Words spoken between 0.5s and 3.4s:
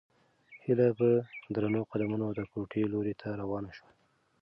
هیله په درنو قدمونو د کوټې لوري ته